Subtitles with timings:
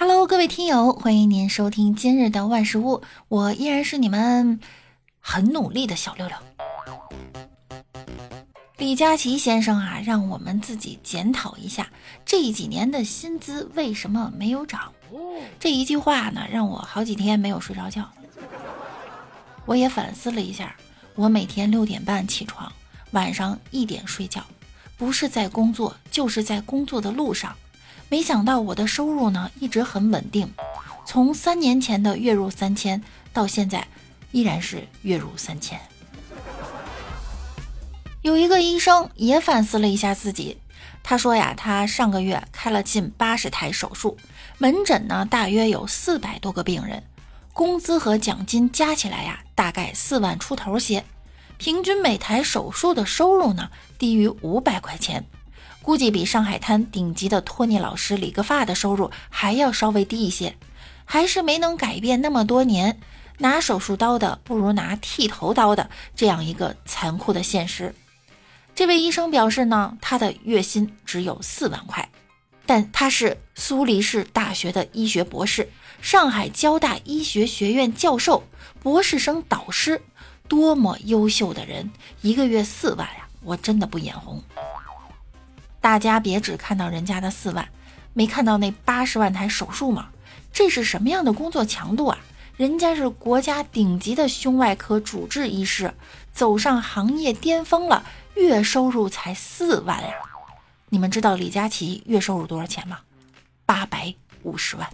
[0.00, 4.60] Hello，各位听友，欢迎您收听今日的万事屋，我依然是你们
[5.18, 6.36] 很努力的小六六。
[8.76, 11.90] 李佳琦先生啊，让我们自己检讨一下
[12.24, 14.92] 这几年的薪资为什么没有涨。
[15.58, 18.08] 这一句话呢，让我好几天没有睡着觉。
[19.64, 20.76] 我也反思了一下，
[21.16, 22.72] 我每天六点半起床，
[23.10, 24.44] 晚上一点睡觉，
[24.96, 27.52] 不是在工作，就是在工作的路上。
[28.10, 30.50] 没想到我的收入呢一直很稳定，
[31.04, 33.02] 从三年前的月入三千
[33.32, 33.86] 到现在
[34.32, 35.78] 依然是月入三千。
[38.22, 40.58] 有一个医生也反思了一下自己，
[41.02, 44.16] 他说呀，他上个月开了近八十台手术，
[44.56, 47.02] 门诊呢大约有四百多个病人，
[47.52, 51.04] 工资和奖金加起来呀大概四万出头些，
[51.58, 55.24] 平均每台手术的收入呢低于五百块钱。
[55.82, 60.56] 估计比上海滩顶级的托尼老师理个发的收入还要稍微低一些，
[61.04, 63.00] 还是没能改变那么多年
[63.38, 67.94] 拿手术刀的不如拿剃头刀的这样一个残酷的现实。
[68.74, 72.10] 这位医生表示呢，他的月薪只有四万块，
[72.66, 75.70] 但他是苏黎世大学的医学博士，
[76.02, 78.44] 上海交大医学学院教授，
[78.82, 80.02] 博士生导师，
[80.46, 84.42] 多么优秀的人，一个月四万呀，我真的不眼红。
[85.88, 87.66] 大家别只看到人家的四万，
[88.12, 90.10] 没看到那八十万台手术吗？
[90.52, 92.18] 这是什么样的工作强度啊？
[92.58, 95.94] 人家是国家顶级的胸外科主治医师，
[96.30, 100.12] 走上行业巅峰了，月收入才四万呀！
[100.90, 102.98] 你们知道李佳琦月收入多少钱吗？
[103.64, 104.86] 八百五十万。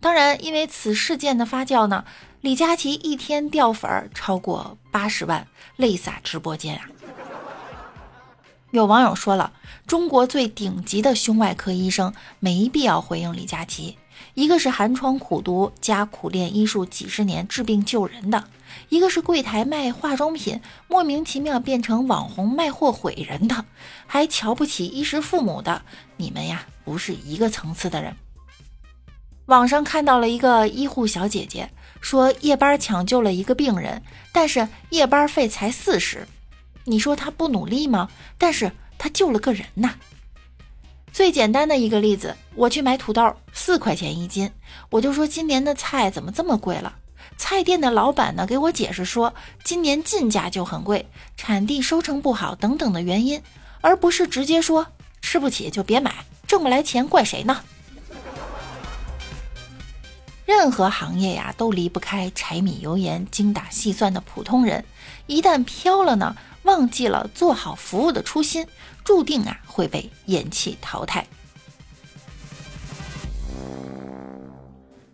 [0.00, 2.04] 当然，因为此事件的发酵呢，
[2.40, 6.88] 李佳琦一天掉粉儿超过八十万，泪洒直播间啊！
[8.74, 9.52] 有网友说了，
[9.86, 13.96] 中国最顶级的胸外科医生没必要回应李佳琦。
[14.34, 18.42] 一个是寒窗苦读加苦练医术几十年治病救人的，
[18.88, 23.64] 一个是柜台卖化妆品莫名其妙变成网红卖货毁人的，
[24.08, 25.82] 还瞧不起衣食父母的。
[26.16, 28.16] 你们呀，不是一个层次的人。
[29.46, 31.70] 网上看到了一个医护小姐姐
[32.00, 36.26] 说，夜班抢救了一个病人，但是夜班费才四十。
[36.84, 38.08] 你说他不努力吗？
[38.38, 39.94] 但是他救了个人呐。
[41.12, 44.50] 最简单的一个例子，我去买土豆，四块钱一斤，
[44.90, 46.96] 我就说今年的菜怎么这么贵了？
[47.36, 53.40] 菜店的老板呢给我解释说，今年进价就很贵，产地收成不好等等的原因，
[53.80, 54.86] 而不是直接说
[55.22, 57.60] 吃不起就别买，挣不来钱怪谁呢？
[60.46, 64.84] 任何行业呀都离不开柴米油盐、精打细算的普通人，
[65.26, 66.36] 一旦飘了呢？
[66.64, 68.66] 忘记了做好服务的初心，
[69.04, 71.26] 注定啊会被厌弃淘汰。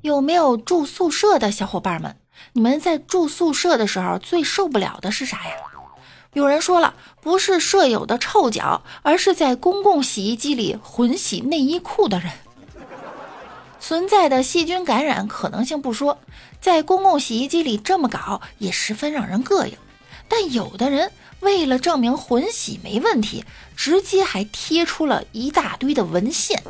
[0.00, 2.16] 有没有住宿舍的小伙伴们？
[2.54, 5.54] 你们在住宿舍的时候最受不了的是啥呀？
[6.32, 12.32] 有人说了，不是舍友的臭脚，而是在公共洗衣机里混洗内衣裤的人。
[13.78, 16.18] 存在的细菌感染可能性不说，
[16.60, 19.76] 在公共洗衣机里这么搞也十分让人膈应。
[20.32, 21.12] 但有的人。
[21.40, 23.44] 为了证明混洗没问题，
[23.74, 26.62] 直接还贴出了一大堆的文献。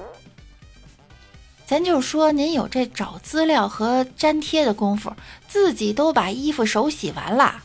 [1.67, 5.13] 咱就说您有这找资料和粘贴的功夫，
[5.47, 7.63] 自己都把衣服手洗完了，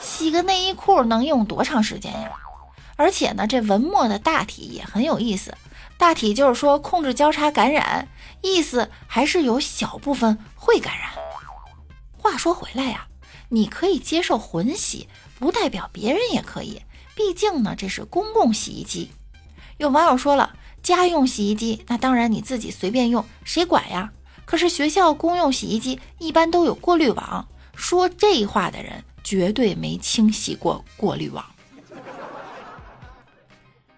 [0.00, 2.30] 洗个内衣裤能用多长时间呀？
[2.96, 5.54] 而且呢，这文末的大体也很有意思，
[5.98, 8.08] 大体就是说控制交叉感染，
[8.40, 11.10] 意思还是有小部分会感染。
[12.16, 13.06] 话说回来呀，
[13.48, 15.08] 你可以接受混洗。
[15.38, 16.82] 不代表别人也可以，
[17.14, 19.12] 毕竟呢，这是公共洗衣机。
[19.76, 24.12] 有网友说了，家用洗衣机那当然你自己随便用，谁管呀？
[24.44, 27.46] 可是学校公用洗衣机一般都有过滤网，
[27.76, 31.44] 说这话的人绝对没清洗过过滤网。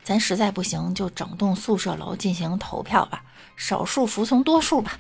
[0.05, 3.23] 咱实在不行，就整栋宿舍楼进行投票吧，
[3.57, 4.99] 少数服从多数吧。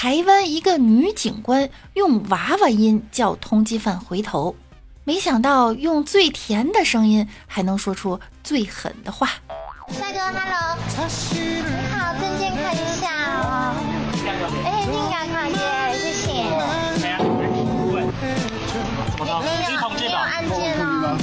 [0.00, 4.54] 台湾一个女警官用娃娃音叫通缉犯回头，
[5.02, 9.28] 没想到用最甜的声音还能说出最狠的话。
[9.90, 11.42] 帅哥，Hello，你
[11.90, 13.10] 好，证件看一下
[13.40, 13.74] 哦。
[14.64, 16.28] 哎，定感卡耶，谢谢。
[17.02, 17.18] 没有，
[19.42, 21.18] 没有按键哦，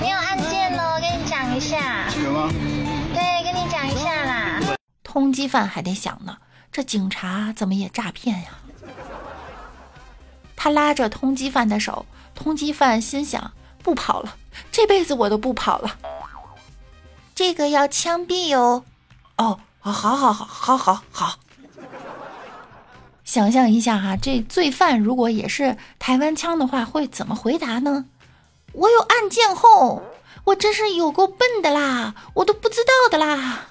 [0.00, 2.08] 没有按键哦，我跟你讲一下。
[3.12, 4.62] 对，跟你讲一下啦。
[5.04, 6.38] 通缉犯还得想呢。
[6.76, 8.50] 这警察怎么也诈骗呀？
[10.54, 13.52] 他拉着通缉犯的手，通缉犯心想：
[13.82, 14.36] 不跑了，
[14.70, 15.96] 这辈子我都不跑了。
[17.34, 18.84] 这个要枪毙哟。
[19.38, 21.38] 哦，好，好，好，好，好，好。
[23.24, 28.04] 想象一下哈，这罪犯如果也是台湾腔的话，会怎么回答呢？
[28.74, 30.02] 我有案件后，
[30.44, 33.68] 我真是有够笨的啦，我都不知道的啦。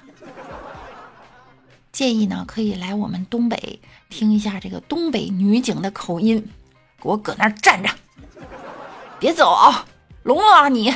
[1.96, 6.46] 建议呢，可以来我们东北听一下这个东北女警的口音，
[7.00, 7.88] 给我搁那儿站着，
[9.18, 9.86] 别走啊，
[10.22, 10.92] 聋了啊你！